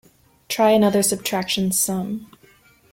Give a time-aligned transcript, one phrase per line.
[0.49, 2.31] Try another subtraction sum.